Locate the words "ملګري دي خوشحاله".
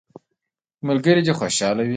0.87-1.81